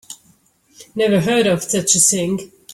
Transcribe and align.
Never 0.95 1.19
heard 1.21 1.45
of 1.45 1.61
such 1.61 1.93
a 1.95 1.99
thing. 1.99 2.51